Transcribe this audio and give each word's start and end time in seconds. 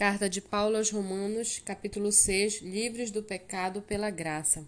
Carta 0.00 0.30
de 0.30 0.40
Paulo 0.40 0.78
aos 0.78 0.90
Romanos, 0.90 1.60
capítulo 1.62 2.10
6, 2.10 2.62
livres 2.62 3.10
do 3.10 3.22
pecado 3.22 3.82
pela 3.82 4.08
graça. 4.08 4.66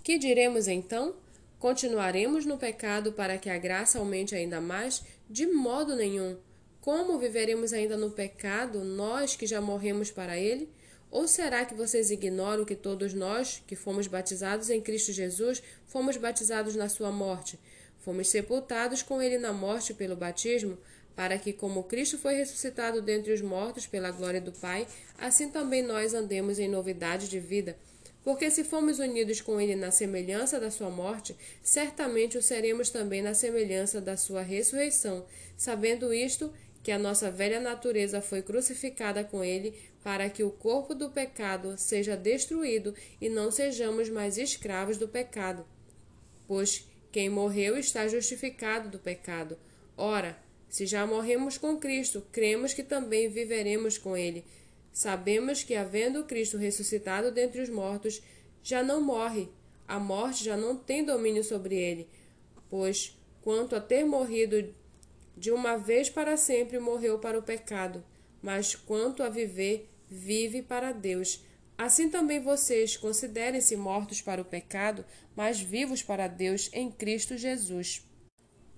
Que 0.00 0.16
diremos 0.16 0.68
então? 0.68 1.16
Continuaremos 1.58 2.46
no 2.46 2.56
pecado 2.56 3.12
para 3.12 3.36
que 3.36 3.50
a 3.50 3.58
graça 3.58 3.98
aumente 3.98 4.32
ainda 4.32 4.60
mais? 4.60 5.02
De 5.28 5.44
modo 5.44 5.96
nenhum. 5.96 6.38
Como 6.80 7.18
viveremos 7.18 7.72
ainda 7.72 7.96
no 7.96 8.12
pecado, 8.12 8.84
nós 8.84 9.34
que 9.34 9.44
já 9.44 9.60
morremos 9.60 10.12
para 10.12 10.38
ele? 10.38 10.70
Ou 11.10 11.26
será 11.26 11.64
que 11.64 11.74
vocês 11.74 12.12
ignoram 12.12 12.64
que 12.64 12.76
todos 12.76 13.12
nós, 13.12 13.60
que 13.66 13.74
fomos 13.74 14.06
batizados 14.06 14.70
em 14.70 14.80
Cristo 14.80 15.10
Jesus, 15.10 15.60
fomos 15.84 16.16
batizados 16.16 16.76
na 16.76 16.88
sua 16.88 17.10
morte? 17.10 17.58
Fomos 17.98 18.28
sepultados 18.28 19.02
com 19.02 19.20
ele 19.20 19.36
na 19.36 19.52
morte 19.52 19.92
pelo 19.92 20.14
batismo, 20.14 20.78
para 21.14 21.38
que, 21.38 21.52
como 21.52 21.84
Cristo 21.84 22.18
foi 22.18 22.34
ressuscitado 22.34 23.00
dentre 23.00 23.32
os 23.32 23.40
mortos 23.40 23.86
pela 23.86 24.10
glória 24.10 24.40
do 24.40 24.52
Pai, 24.52 24.86
assim 25.18 25.48
também 25.48 25.82
nós 25.82 26.14
andemos 26.14 26.58
em 26.58 26.68
novidade 26.68 27.28
de 27.28 27.38
vida. 27.38 27.76
Porque 28.24 28.50
se 28.50 28.64
fomos 28.64 28.98
unidos 28.98 29.40
com 29.40 29.60
ele 29.60 29.76
na 29.76 29.90
semelhança 29.90 30.58
da 30.58 30.70
sua 30.70 30.88
morte, 30.88 31.36
certamente 31.62 32.38
o 32.38 32.42
seremos 32.42 32.88
também 32.88 33.20
na 33.20 33.34
semelhança 33.34 34.00
da 34.00 34.16
sua 34.16 34.40
ressurreição, 34.40 35.26
sabendo 35.56 36.12
isto, 36.12 36.52
que 36.82 36.90
a 36.90 36.98
nossa 36.98 37.30
velha 37.30 37.60
natureza 37.60 38.20
foi 38.20 38.42
crucificada 38.42 39.22
com 39.24 39.44
ele, 39.44 39.74
para 40.02 40.28
que 40.28 40.42
o 40.42 40.50
corpo 40.50 40.94
do 40.94 41.10
pecado 41.10 41.76
seja 41.78 42.14
destruído 42.14 42.94
e 43.20 43.28
não 43.28 43.50
sejamos 43.50 44.10
mais 44.10 44.36
escravos 44.36 44.98
do 44.98 45.08
pecado. 45.08 45.66
Pois 46.46 46.86
quem 47.10 47.30
morreu 47.30 47.78
está 47.78 48.06
justificado 48.06 48.90
do 48.90 48.98
pecado. 48.98 49.56
Ora, 49.96 50.36
se 50.74 50.86
já 50.86 51.06
morremos 51.06 51.56
com 51.56 51.76
Cristo, 51.76 52.20
cremos 52.32 52.74
que 52.74 52.82
também 52.82 53.28
viveremos 53.28 53.96
com 53.96 54.16
Ele. 54.16 54.44
Sabemos 54.92 55.62
que, 55.62 55.76
havendo 55.76 56.24
Cristo 56.24 56.56
ressuscitado 56.56 57.30
dentre 57.30 57.60
os 57.60 57.68
mortos, 57.68 58.20
já 58.60 58.82
não 58.82 59.00
morre, 59.00 59.48
a 59.86 60.00
morte 60.00 60.42
já 60.42 60.56
não 60.56 60.76
tem 60.76 61.04
domínio 61.04 61.44
sobre 61.44 61.76
ele, 61.76 62.08
pois, 62.68 63.16
quanto 63.40 63.76
a 63.76 63.80
ter 63.80 64.04
morrido 64.04 64.74
de 65.36 65.52
uma 65.52 65.76
vez 65.76 66.10
para 66.10 66.36
sempre, 66.36 66.80
morreu 66.80 67.20
para 67.20 67.38
o 67.38 67.42
pecado, 67.44 68.04
mas 68.42 68.74
quanto 68.74 69.22
a 69.22 69.28
viver, 69.28 69.88
vive 70.10 70.60
para 70.60 70.90
Deus. 70.90 71.44
Assim 71.78 72.10
também 72.10 72.40
vocês 72.40 72.96
considerem-se 72.96 73.76
mortos 73.76 74.20
para 74.20 74.42
o 74.42 74.44
pecado, 74.44 75.04
mas 75.36 75.60
vivos 75.60 76.02
para 76.02 76.26
Deus 76.26 76.68
em 76.72 76.90
Cristo 76.90 77.36
Jesus. 77.36 78.04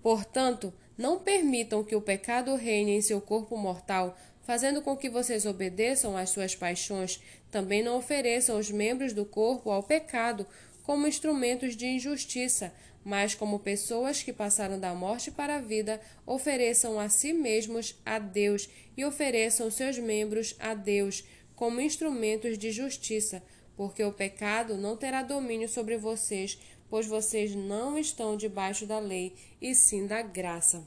Portanto, 0.03 0.75
não 0.97 1.19
permitam 1.19 1.85
que 1.85 1.95
o 1.95 2.01
pecado 2.01 2.55
reine 2.55 2.93
em 2.93 3.01
seu 3.01 3.21
corpo 3.21 3.57
mortal, 3.57 4.17
fazendo 4.43 4.81
com 4.81 4.97
que 4.97 5.11
vocês 5.11 5.45
obedeçam 5.45 6.17
às 6.17 6.31
suas 6.31 6.55
paixões. 6.55 7.21
Também 7.51 7.83
não 7.83 7.99
ofereçam 7.99 8.59
os 8.59 8.71
membros 8.71 9.13
do 9.13 9.25
corpo 9.25 9.71
ao 9.71 9.83
pecado 9.83 10.47
como 10.83 11.07
instrumentos 11.07 11.77
de 11.77 11.87
injustiça, 11.87 12.73
mas 13.05 13.35
como 13.35 13.59
pessoas 13.59 14.23
que 14.23 14.33
passaram 14.33 14.79
da 14.79 14.95
morte 14.95 15.31
para 15.31 15.57
a 15.57 15.61
vida, 15.61 16.01
ofereçam 16.25 16.99
a 16.99 17.09
si 17.09 17.33
mesmos 17.33 17.95
a 18.05 18.19
Deus 18.19 18.69
e 18.97 19.05
ofereçam 19.05 19.71
seus 19.71 19.99
membros 19.99 20.57
a 20.59 20.75
Deus 20.75 21.25
como 21.55 21.81
instrumentos 21.81 22.59
de 22.59 22.71
justiça, 22.71 23.43
porque 23.77 24.03
o 24.03 24.13
pecado 24.13 24.77
não 24.77 24.97
terá 24.97 25.23
domínio 25.23 25.69
sobre 25.69 25.97
vocês, 25.97 26.59
pois 26.89 27.07
vocês 27.07 27.55
não 27.55 27.99
estão 27.99 28.37
debaixo 28.37 28.87
da 28.87 28.99
lei, 28.99 29.35
e 29.61 29.75
sim 29.75 30.07
da 30.07 30.23
graça. 30.23 30.87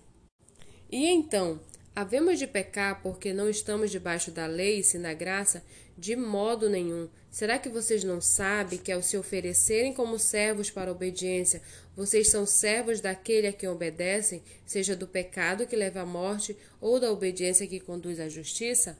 E 0.91 1.05
então, 1.07 1.59
havemos 1.95 2.39
de 2.39 2.47
pecar 2.47 3.01
porque 3.01 3.33
não 3.33 3.49
estamos 3.49 3.91
debaixo 3.91 4.31
da 4.31 4.45
lei, 4.45 4.79
e 4.79 4.83
sim 4.83 5.01
da 5.01 5.13
graça? 5.13 5.63
De 5.97 6.15
modo 6.15 6.69
nenhum. 6.69 7.09
Será 7.29 7.59
que 7.59 7.69
vocês 7.69 8.03
não 8.03 8.21
sabem 8.21 8.79
que 8.79 8.91
ao 8.91 9.01
se 9.01 9.17
oferecerem 9.17 9.93
como 9.93 10.17
servos 10.17 10.71
para 10.71 10.89
a 10.89 10.93
obediência, 10.93 11.61
vocês 11.95 12.29
são 12.29 12.45
servos 12.45 13.01
daquele 13.01 13.47
a 13.47 13.53
quem 13.53 13.69
obedecem, 13.69 14.41
seja 14.65 14.95
do 14.95 15.07
pecado 15.07 15.67
que 15.67 15.75
leva 15.75 16.01
à 16.01 16.05
morte 16.05 16.57
ou 16.79 16.99
da 16.99 17.11
obediência 17.11 17.67
que 17.67 17.79
conduz 17.79 18.19
à 18.19 18.29
justiça? 18.29 18.97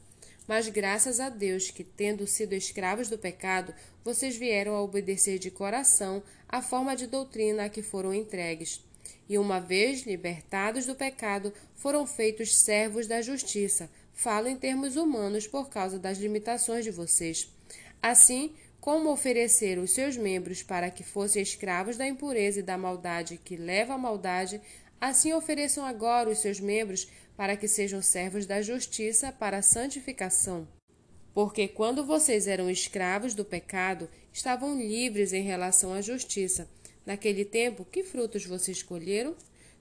Mas 0.49 0.67
graças 0.67 1.19
a 1.19 1.29
Deus 1.29 1.69
que, 1.69 1.83
tendo 1.83 2.25
sido 2.25 2.53
escravos 2.53 3.07
do 3.07 3.19
pecado, 3.19 3.71
vocês 4.03 4.35
vieram 4.35 4.73
a 4.73 4.81
obedecer 4.81 5.37
de 5.37 5.51
coração 5.51 6.23
a 6.47 6.59
forma 6.59 6.95
de 6.95 7.05
doutrina 7.05 7.65
a 7.65 7.69
que 7.69 7.83
foram 7.83 8.11
entregues. 8.11 8.83
E 9.29 9.37
uma 9.37 9.59
vez 9.59 10.07
libertados 10.07 10.87
do 10.87 10.95
pecado, 10.95 11.53
foram 11.75 12.07
feitos 12.07 12.63
servos 12.63 13.05
da 13.05 13.21
justiça. 13.21 13.91
Falo 14.11 14.47
em 14.47 14.55
termos 14.55 14.95
humanos 14.95 15.45
por 15.45 15.69
causa 15.69 15.99
das 15.99 16.17
limitações 16.17 16.83
de 16.83 16.89
vocês. 16.89 17.47
Assim, 18.01 18.51
como 18.81 19.11
ofereceram 19.11 19.83
os 19.83 19.93
seus 19.93 20.17
membros 20.17 20.63
para 20.63 20.89
que 20.89 21.03
fossem 21.03 21.43
escravos 21.43 21.95
da 21.95 22.07
impureza 22.07 22.61
e 22.61 22.63
da 22.63 22.75
maldade 22.75 23.39
que 23.45 23.55
leva 23.55 23.93
à 23.93 23.97
maldade, 23.99 24.59
assim 24.99 25.33
ofereçam 25.33 25.85
agora 25.85 26.29
os 26.29 26.39
seus 26.39 26.59
membros 26.59 27.07
para 27.35 27.55
que 27.55 27.67
sejam 27.67 28.01
servos 28.01 28.45
da 28.45 28.61
justiça 28.61 29.31
para 29.31 29.59
a 29.59 29.61
santificação. 29.61 30.67
Porque 31.33 31.67
quando 31.67 32.05
vocês 32.05 32.47
eram 32.47 32.69
escravos 32.69 33.33
do 33.33 33.45
pecado, 33.45 34.09
estavam 34.33 34.77
livres 34.77 35.31
em 35.31 35.41
relação 35.41 35.93
à 35.93 36.01
justiça. 36.01 36.69
Naquele 37.05 37.45
tempo, 37.45 37.85
que 37.85 38.03
frutos 38.03 38.45
vocês 38.45 38.83
colheram? 38.83 39.35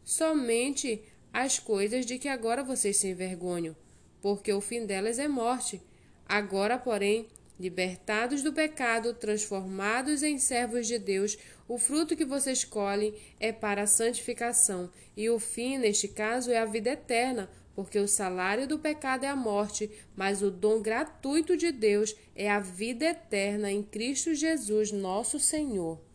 Somente 0.04 1.02
as 1.32 1.58
coisas 1.58 2.06
de 2.06 2.18
que 2.18 2.28
agora 2.28 2.62
vocês 2.62 2.96
se 2.96 3.08
envergonham, 3.08 3.76
porque 4.22 4.52
o 4.52 4.60
fim 4.60 4.86
delas 4.86 5.18
é 5.18 5.28
morte. 5.28 5.80
Agora, 6.26 6.78
porém, 6.78 7.26
Libertados 7.58 8.42
do 8.42 8.52
pecado, 8.52 9.12
transformados 9.14 10.22
em 10.22 10.38
servos 10.38 10.86
de 10.86 10.98
Deus, 10.98 11.36
o 11.66 11.76
fruto 11.76 12.16
que 12.16 12.24
vocês 12.24 12.64
colhem 12.64 13.14
é 13.41 13.50
para 13.50 13.82
a 13.82 13.86
santificação, 13.86 14.91
e 15.16 15.28
o 15.28 15.41
fim, 15.41 15.76
neste 15.76 16.06
caso, 16.06 16.52
é 16.52 16.58
a 16.58 16.64
vida 16.64 16.91
eterna, 16.91 17.50
porque 17.74 17.98
o 17.98 18.08
salário 18.08 18.66
do 18.66 18.78
pecado 18.78 19.24
é 19.24 19.28
a 19.28 19.36
morte, 19.36 19.91
mas 20.16 20.41
o 20.41 20.50
dom 20.50 20.80
gratuito 20.80 21.56
de 21.56 21.72
Deus 21.72 22.14
é 22.34 22.48
a 22.50 22.60
vida 22.60 23.06
eterna 23.06 23.70
em 23.70 23.82
Cristo 23.82 24.34
Jesus, 24.34 24.92
nosso 24.92 25.40
Senhor. 25.40 26.07